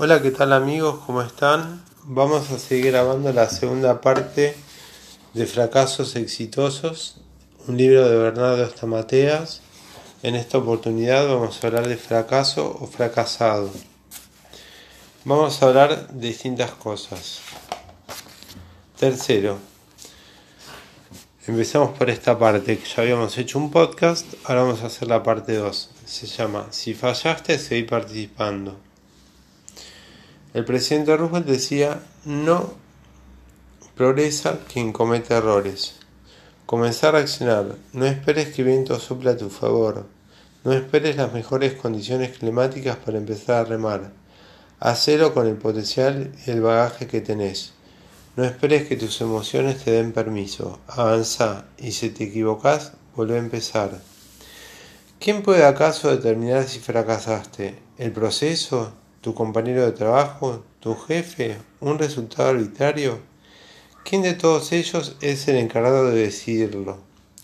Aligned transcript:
Hola, 0.00 0.22
¿qué 0.22 0.30
tal 0.30 0.52
amigos? 0.52 1.00
¿Cómo 1.04 1.22
están? 1.22 1.82
Vamos 2.04 2.52
a 2.52 2.58
seguir 2.60 2.92
grabando 2.92 3.32
la 3.32 3.50
segunda 3.50 4.00
parte 4.00 4.54
de 5.34 5.44
Fracasos 5.44 6.14
Exitosos, 6.14 7.16
un 7.66 7.76
libro 7.76 8.08
de 8.08 8.16
Bernardo 8.16 8.62
Estamateas. 8.62 9.60
En 10.22 10.36
esta 10.36 10.58
oportunidad 10.58 11.26
vamos 11.26 11.58
a 11.60 11.66
hablar 11.66 11.88
de 11.88 11.96
fracaso 11.96 12.78
o 12.80 12.86
fracasado. 12.86 13.72
Vamos 15.24 15.60
a 15.60 15.66
hablar 15.66 16.06
de 16.12 16.28
distintas 16.28 16.70
cosas. 16.70 17.40
Tercero, 19.00 19.58
empezamos 21.44 21.98
por 21.98 22.08
esta 22.08 22.38
parte, 22.38 22.78
que 22.78 22.88
ya 22.88 23.02
habíamos 23.02 23.36
hecho 23.36 23.58
un 23.58 23.72
podcast, 23.72 24.32
ahora 24.44 24.62
vamos 24.62 24.82
a 24.82 24.86
hacer 24.86 25.08
la 25.08 25.24
parte 25.24 25.56
2. 25.56 25.90
Se 26.04 26.28
llama 26.28 26.68
Si 26.70 26.94
fallaste, 26.94 27.58
seguí 27.58 27.82
participando. 27.82 28.87
El 30.54 30.64
presidente 30.64 31.16
Roosevelt 31.16 31.46
decía, 31.46 32.00
no 32.24 32.72
progresa 33.94 34.60
quien 34.72 34.92
comete 34.92 35.34
errores. 35.34 35.96
Comenzar 36.64 37.16
a 37.16 37.18
accionar. 37.18 37.76
No 37.92 38.06
esperes 38.06 38.54
que 38.54 38.62
viento 38.62 38.98
sople 38.98 39.30
a 39.30 39.36
tu 39.36 39.50
favor. 39.50 40.06
No 40.64 40.72
esperes 40.72 41.16
las 41.16 41.32
mejores 41.32 41.74
condiciones 41.74 42.38
climáticas 42.38 42.96
para 42.96 43.18
empezar 43.18 43.56
a 43.56 43.68
remar. 43.68 44.12
Hacelo 44.80 45.34
con 45.34 45.46
el 45.46 45.56
potencial 45.56 46.32
y 46.46 46.50
el 46.50 46.60
bagaje 46.60 47.06
que 47.06 47.20
tenés. 47.20 47.72
No 48.36 48.44
esperes 48.44 48.86
que 48.86 48.96
tus 48.96 49.20
emociones 49.20 49.82
te 49.82 49.90
den 49.90 50.12
permiso. 50.12 50.78
Avanza 50.86 51.64
y 51.76 51.92
si 51.92 52.10
te 52.10 52.24
equivocas, 52.24 52.92
vuelve 53.16 53.34
a 53.34 53.38
empezar. 53.38 54.00
¿Quién 55.18 55.42
puede 55.42 55.64
acaso 55.64 56.10
determinar 56.10 56.64
si 56.68 56.78
fracasaste? 56.78 57.78
¿El 57.98 58.12
proceso? 58.12 58.92
Tu 59.20 59.34
compañero 59.34 59.84
de 59.84 59.92
trabajo, 59.92 60.64
tu 60.80 60.94
jefe, 60.94 61.56
un 61.80 61.98
resultado 61.98 62.50
arbitrario? 62.50 63.20
¿Quién 64.04 64.22
de 64.22 64.34
todos 64.34 64.72
ellos 64.72 65.16
es 65.20 65.48
el 65.48 65.56
encargado 65.56 66.10
de 66.10 66.22
decidirlo? 66.22 66.98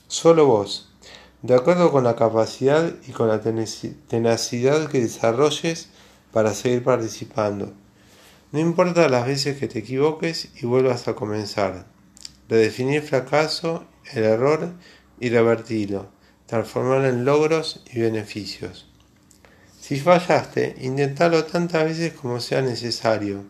Solo 0.06 0.46
vos, 0.46 0.92
de 1.42 1.54
acuerdo 1.54 1.92
con 1.92 2.04
la 2.04 2.16
capacidad 2.16 2.94
y 3.06 3.12
con 3.12 3.28
la 3.28 3.40
tenacidad 3.40 4.88
que 4.88 5.00
desarrolles 5.00 5.88
para 6.32 6.54
seguir 6.54 6.82
participando. 6.82 7.72
No 8.50 8.60
importa 8.60 9.08
las 9.08 9.26
veces 9.26 9.58
que 9.58 9.68
te 9.68 9.80
equivoques 9.80 10.50
y 10.62 10.64
vuelvas 10.64 11.06
a 11.08 11.14
comenzar. 11.14 11.86
Redefinir 12.48 13.02
fracaso, 13.02 13.84
el 14.12 14.24
error 14.24 14.72
y 15.20 15.28
revertirlo, 15.28 16.08
transformarlo 16.46 17.08
en 17.08 17.24
logros 17.24 17.82
y 17.92 18.00
beneficios. 18.00 18.88
Si 19.86 20.00
fallaste, 20.00 20.76
intentalo 20.80 21.44
tantas 21.44 21.84
veces 21.84 22.14
como 22.14 22.40
sea 22.40 22.62
necesario, 22.62 23.44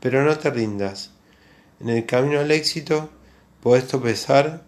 pero 0.00 0.22
no 0.22 0.36
te 0.36 0.50
rindas. 0.50 1.12
En 1.80 1.88
el 1.88 2.04
camino 2.04 2.40
al 2.40 2.50
éxito 2.50 3.08
podés 3.62 3.86
tropezar 3.86 4.64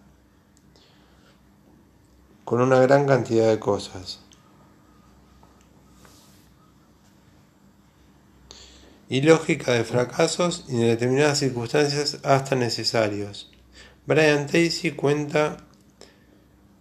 con 2.43 2.61
una 2.61 2.79
gran 2.79 3.05
cantidad 3.05 3.51
de 3.51 3.59
cosas. 3.59 4.21
Y 9.09 9.21
lógica 9.21 9.73
de 9.73 9.83
fracasos 9.83 10.65
y 10.69 10.77
de 10.77 10.87
determinadas 10.87 11.37
circunstancias 11.37 12.17
hasta 12.23 12.55
necesarios. 12.55 13.51
Brian 14.07 14.47
Tracy 14.47 14.93
cuenta, 14.93 15.57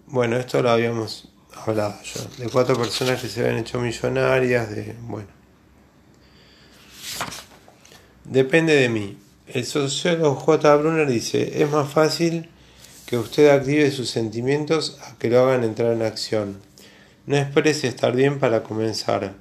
bueno, 0.07 0.39
esto 0.39 0.63
lo 0.63 0.71
habíamos 0.71 1.29
hablaba 1.67 2.01
yo, 2.03 2.21
de 2.39 2.49
cuatro 2.51 2.77
personas 2.77 3.21
que 3.21 3.29
se 3.29 3.41
habían 3.41 3.59
hecho 3.59 3.81
millonarias, 3.81 4.71
de, 4.71 4.95
bueno. 5.03 5.29
Depende 8.25 8.75
de 8.75 8.89
mí. 8.89 9.19
El 9.47 9.65
sociólogo 9.65 10.35
J. 10.35 10.77
Brunner 10.77 11.09
dice, 11.09 11.63
es 11.63 11.71
más 11.71 11.91
fácil 11.91 12.51
que 13.07 13.17
usted 13.17 13.49
active 13.49 13.91
sus 13.91 14.11
sentimientos 14.11 14.99
a 15.03 15.17
que 15.17 15.31
lo 15.31 15.41
hagan 15.41 15.65
entrar 15.65 15.93
en 15.93 16.03
acción. 16.03 16.61
No 17.25 17.37
esperes 17.37 17.85
estar 17.85 18.15
bien 18.15 18.39
para 18.39 18.63
comenzar. 18.63 19.35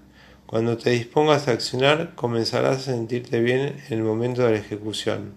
Cuando 0.45 0.77
te 0.77 0.91
dispongas 0.91 1.49
a 1.49 1.51
accionar, 1.51 2.15
comenzarás 2.15 2.77
a 2.77 2.91
sentirte 2.91 3.41
bien 3.41 3.83
en 3.89 3.97
el 3.97 4.03
momento 4.03 4.43
de 4.43 4.51
la 4.51 4.57
ejecución. 4.57 5.33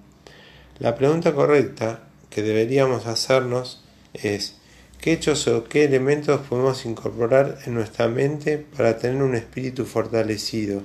La 0.78 0.94
pregunta 0.94 1.34
correcta 1.34 2.04
que 2.30 2.42
deberíamos 2.42 3.06
hacernos 3.06 3.82
es, 4.14 4.59
¿Qué 5.00 5.14
hechos 5.14 5.48
o 5.48 5.64
qué 5.64 5.84
elementos 5.84 6.42
podemos 6.46 6.84
incorporar 6.84 7.60
en 7.64 7.72
nuestra 7.72 8.06
mente 8.06 8.58
para 8.58 8.98
tener 8.98 9.22
un 9.22 9.34
espíritu 9.34 9.86
fortalecido? 9.86 10.82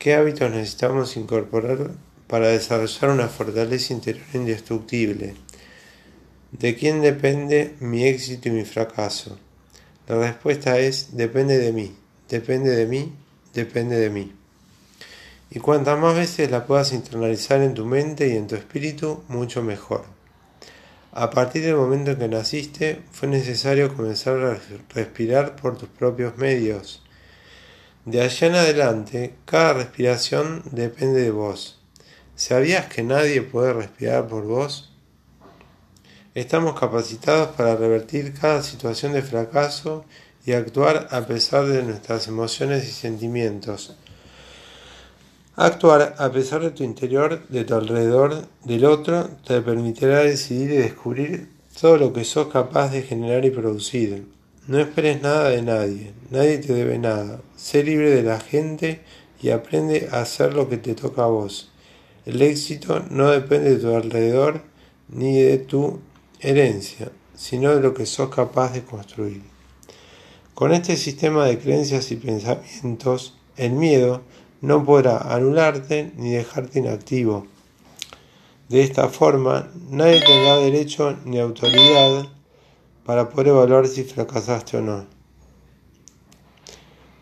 ¿Qué 0.00 0.14
hábitos 0.14 0.50
necesitamos 0.50 1.16
incorporar 1.16 1.92
para 2.26 2.48
desarrollar 2.48 3.10
una 3.12 3.28
fortaleza 3.28 3.92
interior 3.92 4.26
indestructible? 4.34 5.36
¿De 6.50 6.74
quién 6.74 7.00
depende 7.00 7.76
mi 7.78 8.04
éxito 8.04 8.48
y 8.48 8.52
mi 8.52 8.64
fracaso? 8.64 9.38
La 10.08 10.18
respuesta 10.18 10.80
es 10.80 11.16
depende 11.16 11.56
de 11.56 11.72
mí, 11.72 11.94
depende 12.28 12.70
de 12.74 12.86
mí, 12.86 13.12
depende 13.54 13.96
de 13.96 14.10
mí. 14.10 14.32
Y 15.50 15.60
cuantas 15.60 15.96
más 16.00 16.16
veces 16.16 16.50
la 16.50 16.66
puedas 16.66 16.92
internalizar 16.92 17.62
en 17.62 17.74
tu 17.74 17.86
mente 17.86 18.26
y 18.26 18.36
en 18.36 18.48
tu 18.48 18.56
espíritu, 18.56 19.22
mucho 19.28 19.62
mejor. 19.62 20.17
A 21.12 21.30
partir 21.30 21.62
del 21.64 21.76
momento 21.76 22.10
en 22.10 22.18
que 22.18 22.28
naciste, 22.28 23.02
fue 23.10 23.28
necesario 23.28 23.94
comenzar 23.96 24.38
a 24.40 24.58
respirar 24.94 25.56
por 25.56 25.78
tus 25.78 25.88
propios 25.88 26.36
medios. 26.36 27.02
De 28.04 28.20
allá 28.20 28.46
en 28.46 28.54
adelante, 28.54 29.34
cada 29.44 29.72
respiración 29.72 30.62
depende 30.70 31.22
de 31.22 31.30
vos. 31.30 31.80
¿Sabías 32.36 32.86
que 32.86 33.02
nadie 33.02 33.42
puede 33.42 33.72
respirar 33.72 34.28
por 34.28 34.44
vos? 34.44 34.92
Estamos 36.34 36.78
capacitados 36.78 37.48
para 37.56 37.74
revertir 37.74 38.32
cada 38.32 38.62
situación 38.62 39.12
de 39.12 39.22
fracaso 39.22 40.04
y 40.46 40.52
actuar 40.52 41.08
a 41.10 41.26
pesar 41.26 41.66
de 41.66 41.82
nuestras 41.82 42.28
emociones 42.28 42.86
y 42.86 42.92
sentimientos. 42.92 43.96
Actuar 45.60 46.14
a 46.18 46.30
pesar 46.30 46.60
de 46.60 46.70
tu 46.70 46.84
interior, 46.84 47.44
de 47.48 47.64
tu 47.64 47.74
alrededor, 47.74 48.46
del 48.64 48.84
otro, 48.84 49.28
te 49.44 49.60
permitirá 49.60 50.20
decidir 50.20 50.70
y 50.70 50.76
descubrir 50.76 51.48
todo 51.80 51.96
lo 51.96 52.12
que 52.12 52.24
sos 52.24 52.46
capaz 52.46 52.90
de 52.90 53.02
generar 53.02 53.44
y 53.44 53.50
producir. 53.50 54.28
No 54.68 54.78
esperes 54.78 55.20
nada 55.20 55.48
de 55.48 55.62
nadie, 55.62 56.12
nadie 56.30 56.58
te 56.58 56.72
debe 56.72 56.96
nada. 57.00 57.40
Sé 57.56 57.82
libre 57.82 58.10
de 58.10 58.22
la 58.22 58.38
gente 58.38 59.00
y 59.42 59.50
aprende 59.50 60.08
a 60.12 60.20
hacer 60.20 60.54
lo 60.54 60.68
que 60.68 60.76
te 60.76 60.94
toca 60.94 61.24
a 61.24 61.26
vos. 61.26 61.72
El 62.24 62.40
éxito 62.40 63.02
no 63.10 63.28
depende 63.28 63.70
de 63.70 63.80
tu 63.80 63.96
alrededor 63.96 64.62
ni 65.08 65.42
de 65.42 65.58
tu 65.58 65.98
herencia, 66.38 67.10
sino 67.34 67.74
de 67.74 67.80
lo 67.80 67.94
que 67.94 68.06
sos 68.06 68.32
capaz 68.32 68.74
de 68.74 68.84
construir. 68.84 69.42
Con 70.54 70.72
este 70.72 70.94
sistema 70.94 71.46
de 71.46 71.58
creencias 71.58 72.12
y 72.12 72.16
pensamientos, 72.16 73.34
el 73.56 73.72
miedo 73.72 74.22
no 74.60 74.84
podrá 74.84 75.18
anularte 75.18 76.12
ni 76.16 76.30
dejarte 76.30 76.80
inactivo. 76.80 77.46
De 78.68 78.82
esta 78.82 79.08
forma, 79.08 79.70
nadie 79.90 80.20
tendrá 80.20 80.56
derecho 80.56 81.16
ni 81.24 81.38
autoridad 81.38 82.26
para 83.04 83.30
poder 83.30 83.48
evaluar 83.48 83.86
si 83.86 84.04
fracasaste 84.04 84.76
o 84.76 84.82
no. 84.82 85.06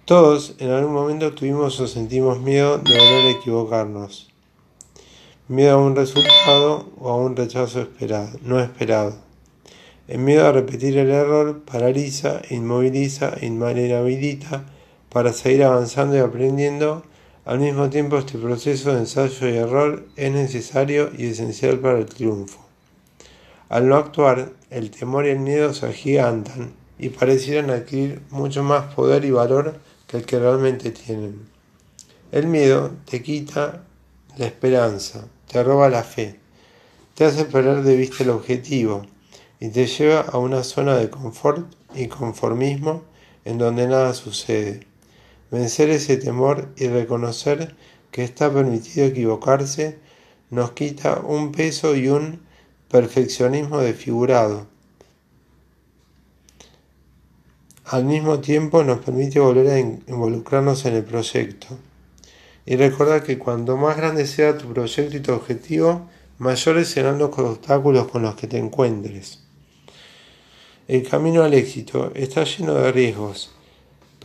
Todos 0.05 0.55
en 0.59 0.71
algún 0.71 0.93
momento 0.93 1.33
tuvimos 1.33 1.79
o 1.81 1.87
sentimos 1.87 2.41
miedo 2.41 2.79
de 2.79 2.93
volver 2.93 3.27
a 3.27 3.31
equivocarnos. 3.31 4.29
Miedo 5.49 5.75
a 5.75 5.83
un 5.83 5.95
resultado 5.95 6.91
o 7.01 7.11
a 7.11 7.17
un 7.17 7.37
rechazo 7.37 7.81
esperado, 7.81 8.31
no 8.43 8.59
esperado. 8.61 9.17
El 10.09 10.19
miedo 10.19 10.47
a 10.47 10.53
repetir 10.53 10.97
el 10.99 11.11
error 11.11 11.63
paraliza, 11.65 12.41
inmoviliza, 12.51 13.35
inhabilita 13.43 14.65
para 15.09 15.33
seguir 15.33 15.65
avanzando 15.65 16.17
y 16.17 16.21
aprendiendo 16.21 17.03
al 17.47 17.61
mismo 17.61 17.89
tiempo, 17.89 18.19
este 18.19 18.39
proceso 18.39 18.93
de 18.93 18.99
ensayo 18.99 19.49
y 19.49 19.57
error 19.57 20.05
es 20.17 20.33
necesario 20.33 21.13
y 21.17 21.27
esencial 21.27 21.79
para 21.79 21.99
el 21.99 22.07
triunfo. 22.07 22.59
Al 23.69 23.89
no 23.89 23.95
actuar, 23.95 24.51
el 24.69 24.91
temor 24.91 25.27
y 25.27 25.31
el 25.31 25.39
miedo 25.39 25.73
se 25.73 25.87
agigantan 25.87 26.75
y 26.99 27.11
parecieran 27.11 27.71
adquirir 27.71 28.21
mucho 28.31 28.65
más 28.65 28.93
poder 28.95 29.25
y 29.25 29.31
valor 29.31 29.79
que 30.09 30.17
el 30.17 30.27
que 30.27 30.41
realmente 30.41 30.91
tienen. 30.91 31.49
El 32.33 32.49
miedo 32.49 32.91
te 33.09 33.23
quita 33.23 33.85
la 34.37 34.47
esperanza, 34.47 35.29
te 35.47 35.63
roba 35.63 35.89
la 35.89 36.03
fe, 36.03 36.41
te 37.15 37.27
hace 37.27 37.45
perder 37.45 37.85
de 37.85 37.97
vista 37.97 38.25
el 38.25 38.31
objetivo 38.31 39.07
y 39.61 39.69
te 39.69 39.87
lleva 39.87 40.23
a 40.23 40.39
una 40.39 40.65
zona 40.65 40.97
de 40.97 41.11
confort 41.11 41.73
y 41.95 42.09
conformismo 42.09 43.05
en 43.45 43.59
donde 43.59 43.87
nada 43.87 44.15
sucede. 44.15 44.96
Vencer 45.51 45.91
ese 45.91 46.17
temor 46.17 46.73
y 46.77 46.89
reconocer 46.89 47.75
que 48.11 48.25
está 48.25 48.53
permitido 48.53 49.07
equivocarse 49.07 49.99
nos 50.51 50.73
quita 50.73 51.21
un 51.21 51.53
peso 51.53 51.95
y 51.97 52.09
un 52.09 52.41
perfeccionismo 52.89 53.79
desfigurado. 53.79 54.67
Al 57.85 58.05
mismo 58.05 58.41
tiempo 58.41 58.83
nos 58.83 58.99
permite 58.99 59.39
volver 59.39 59.69
a 59.69 59.79
involucrarnos 59.79 60.85
en 60.87 60.95
el 60.95 61.05
proyecto. 61.05 61.69
Y 62.65 62.75
recuerda 62.75 63.23
que 63.23 63.39
cuanto 63.39 63.77
más 63.77 63.97
grande 63.97 64.27
sea 64.27 64.59
tu 64.59 64.73
proyecto 64.73 65.17
y 65.17 65.21
tu 65.21 65.33
objetivo, 65.33 66.09
mayores 66.39 66.89
serán 66.89 67.19
los 67.19 67.37
obstáculos 67.39 68.09
con 68.09 68.23
los 68.23 68.35
que 68.35 68.49
te 68.49 68.59
encuentres. 68.59 69.45
El 70.89 71.09
camino 71.09 71.43
al 71.43 71.55
éxito 71.55 72.13
está 72.15 72.45
lleno 72.45 72.75
de 72.75 72.93
riesgos, 72.93 73.56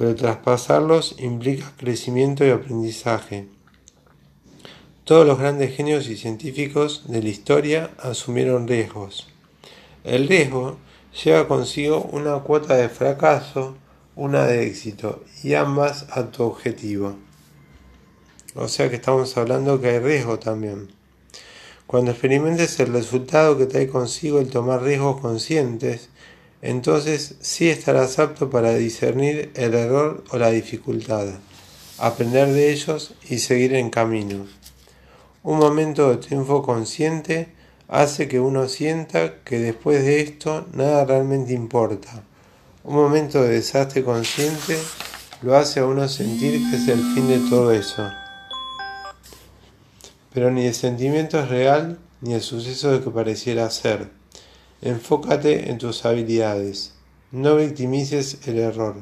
pero 0.02 0.16
traspasarlos 0.16 1.14
implica 1.20 1.74
crecimiento 1.78 2.44
y 2.44 2.50
aprendizaje. 2.50 3.48
Todos 5.04 5.28
los 5.28 5.38
grandes 5.38 5.76
genios 5.76 6.10
y 6.10 6.18
científicos 6.18 7.04
de 7.08 7.22
la 7.22 7.30
historia 7.30 7.92
asumieron 8.00 8.68
riesgos. 8.68 9.28
El 10.04 10.28
riesgo 10.28 10.78
lleva 11.24 11.48
consigo 11.48 12.02
una 12.14 12.40
cuota 12.40 12.78
de 12.78 12.90
fracaso, 12.90 13.78
una 14.16 14.48
de 14.48 14.66
éxito, 14.66 15.24
y 15.44 15.54
ambas 15.54 16.08
a 16.10 16.32
tu 16.32 16.46
objetivo. 16.46 17.16
O 18.56 18.68
sea 18.70 18.90
que 18.90 18.96
estamos 18.96 19.38
hablando 19.38 19.80
que 19.80 19.90
hay 19.90 20.00
riesgo 20.00 20.40
también. 20.40 20.90
Cuando 21.86 22.10
experimentes 22.10 22.80
el 22.80 22.92
resultado 22.92 23.56
que 23.56 23.68
trae 23.68 23.88
consigo 23.88 24.40
el 24.40 24.50
tomar 24.50 24.82
riesgos 24.82 25.22
conscientes, 25.22 26.10
entonces 26.62 27.36
sí 27.42 27.70
estarás 27.70 28.20
apto 28.20 28.50
para 28.50 28.76
discernir 28.76 29.52
el 29.56 29.74
error 29.74 30.24
o 30.30 30.38
la 30.38 30.52
dificultad, 30.52 31.28
aprender 31.98 32.50
de 32.50 32.72
ellos 32.72 33.16
y 33.30 33.40
seguir 33.40 33.74
en 33.74 33.90
camino. 33.90 34.46
Un 35.44 35.58
momento 35.58 36.12
de 36.12 36.18
triunfo 36.18 36.62
consciente 36.62 37.50
hace 37.88 38.28
que 38.28 38.40
uno 38.40 38.68
sienta 38.68 39.42
que 39.44 39.60
después 39.60 40.04
de 40.04 40.22
esto 40.22 40.68
nada 40.74 41.04
realmente 41.04 41.54
importa. 41.54 42.24
Un 42.84 42.96
momento 42.96 43.42
de 43.42 43.50
desastre 43.50 44.04
consciente 44.04 44.78
lo 45.42 45.56
hace 45.56 45.80
a 45.80 45.86
uno 45.86 46.08
sentir 46.08 46.62
que 46.70 46.78
es 46.78 46.88
el 46.88 47.02
fin 47.14 47.28
de 47.28 47.40
todo 47.50 47.72
eso. 47.72 48.08
Pero 50.34 50.52
ni 50.52 50.68
el 50.68 50.76
sentimiento 50.76 51.40
es 51.40 51.50
real 51.50 52.00
ni 52.22 52.34
el 52.34 52.42
suceso 52.42 52.92
de 52.92 53.02
que 53.02 53.10
pareciera 53.10 53.70
ser. 53.72 54.21
Enfócate 54.84 55.70
en 55.70 55.78
tus 55.78 56.06
habilidades. 56.06 56.94
No 57.32 57.56
victimices 57.58 58.40
el 58.48 58.58
error. 58.58 58.96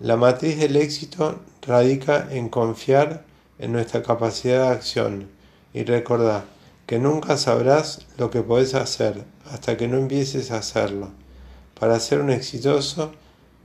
La 0.00 0.16
matriz 0.16 0.58
del 0.58 0.76
éxito 0.76 1.40
radica 1.60 2.28
en 2.30 2.48
confiar 2.48 3.26
en 3.58 3.72
nuestra 3.72 4.02
capacidad 4.02 4.68
de 4.68 4.74
acción 4.74 5.28
y 5.74 5.84
recordar 5.84 6.44
que 6.86 6.98
nunca 6.98 7.36
sabrás 7.36 8.06
lo 8.16 8.30
que 8.30 8.40
podés 8.40 8.74
hacer 8.74 9.22
hasta 9.50 9.76
que 9.76 9.86
no 9.86 9.98
empieces 9.98 10.50
a 10.50 10.58
hacerlo. 10.58 11.10
Para 11.78 12.00
ser 12.00 12.22
un 12.22 12.30
exitoso, 12.30 13.12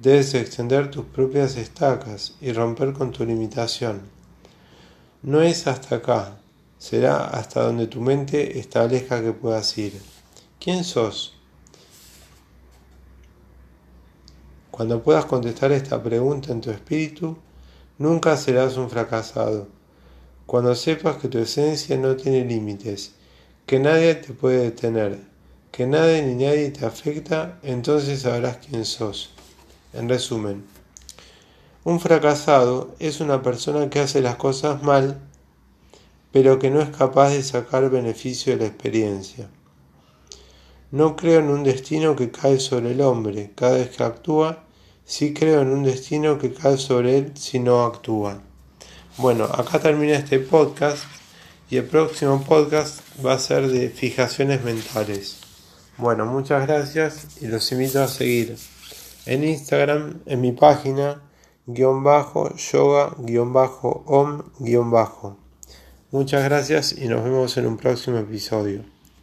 debes 0.02 0.34
extender 0.34 0.92
tus 0.92 1.06
propias 1.06 1.56
estacas 1.56 2.36
y 2.42 2.52
romper 2.52 2.92
con 2.92 3.14
tu 3.14 3.24
limitación. 3.24 4.02
No 5.24 5.42
es 5.42 5.66
hasta 5.66 5.96
acá, 5.96 6.40
será 6.78 7.26
hasta 7.26 7.62
donde 7.62 7.88
tu 7.88 8.02
mente 8.02 8.60
establezca 8.60 9.24
que 9.24 9.32
puedas 9.32 9.78
ir. 9.78 10.17
¿Quién 10.60 10.84
sos? 10.84 11.36
Cuando 14.72 15.04
puedas 15.04 15.26
contestar 15.26 15.72
esta 15.72 16.02
pregunta 16.02 16.52
en 16.52 16.62
tu 16.62 16.72
espíritu, 16.72 17.38
nunca 18.00 18.36
serás 18.38 18.76
un 18.76 18.90
fracasado. 18.90 19.68
Cuando 20.48 20.74
sepas 20.74 21.18
que 21.18 21.28
tu 21.28 21.38
esencia 21.38 21.96
no 21.98 22.16
tiene 22.16 22.44
límites, 22.44 23.12
que 23.68 23.80
nadie 23.80 24.16
te 24.16 24.34
puede 24.34 24.64
detener, 24.64 25.20
que 25.72 25.86
nadie 25.86 26.24
ni 26.24 26.44
nadie 26.44 26.72
te 26.72 26.86
afecta, 26.86 27.60
entonces 27.62 28.22
sabrás 28.22 28.58
quién 28.58 28.84
sos. 28.84 29.30
En 29.94 30.10
resumen, 30.10 30.66
un 31.84 32.00
fracasado 32.00 32.96
es 32.98 33.20
una 33.20 33.44
persona 33.44 33.92
que 33.92 34.00
hace 34.00 34.22
las 34.22 34.38
cosas 34.38 34.82
mal, 34.82 35.20
pero 36.32 36.58
que 36.58 36.72
no 36.72 36.82
es 36.82 36.90
capaz 36.90 37.30
de 37.30 37.44
sacar 37.44 37.90
beneficio 37.92 38.54
de 38.54 38.60
la 38.64 38.68
experiencia. 38.68 39.50
No 40.92 41.16
creo 41.16 41.40
en 41.40 41.50
un 41.50 41.64
destino 41.64 42.16
que 42.16 42.32
cae 42.32 42.60
sobre 42.60 42.92
el 42.92 43.02
hombre 43.02 43.52
cada 43.56 43.76
vez 43.76 43.90
que 43.90 44.04
actúa, 44.04 44.64
sí 45.04 45.34
creo 45.34 45.62
en 45.62 45.70
un 45.70 45.84
destino 45.84 46.38
que 46.38 46.54
cae 46.54 46.78
sobre 46.78 47.18
él 47.18 47.32
si 47.36 47.60
no 47.60 47.84
actúa. 47.84 48.42
Bueno, 49.18 49.46
acá 49.46 49.80
termina 49.80 50.14
este 50.14 50.40
podcast 50.40 51.04
y 51.70 51.78
el 51.78 51.86
próximo 51.86 52.42
podcast 52.44 53.02
va 53.26 53.34
a 53.34 53.40
ser 53.40 53.68
de 53.68 53.90
fijaciones 53.90 54.64
mentales. 54.64 55.40
Bueno, 55.98 56.26
muchas 56.26 56.66
gracias 56.66 57.42
y 57.42 57.48
los 57.48 57.70
invito 57.72 58.02
a 58.02 58.08
seguir 58.08 58.56
en 59.26 59.44
Instagram, 59.44 60.22
en 60.26 60.40
mi 60.40 60.54
página 60.54 61.22
guion 61.66 62.02
bajo, 62.02 62.56
yoga, 62.56 63.14
guion 63.18 63.52
bajo, 63.52 64.04
om, 64.08 64.42
guion 64.60 64.90
bajo. 64.90 65.38
Muchas 66.12 66.46
gracias 66.46 66.94
y 66.98 67.10
nos 67.10 67.26
vemos 67.26 67.58
en 67.58 67.68
un 67.68 67.76
próximo 67.76 68.18
episodio. 68.20 68.97